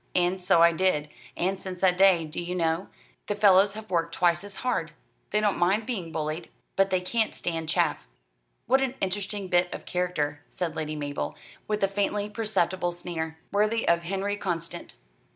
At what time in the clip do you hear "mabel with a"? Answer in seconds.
10.95-11.87